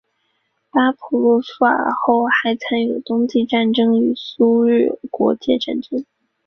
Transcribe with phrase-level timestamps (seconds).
[0.71, 6.03] 巴甫洛夫尔后还参与了冬季战争与苏日国界战争。